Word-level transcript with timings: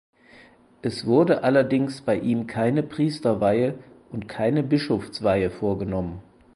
Es 0.81 1.05
wurde 1.05 1.43
allerdings 1.43 2.01
bei 2.01 2.17
ihm 2.17 2.47
keine 2.47 2.81
Priesterweihe 2.81 3.75
und 4.11 4.27
keine 4.27 4.63
Bischofsweihe 4.63 5.51
vorgenommen. 5.51 6.23